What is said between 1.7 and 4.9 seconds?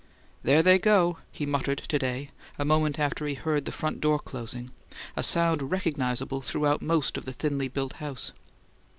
to day, a moment after he heard the front door closing,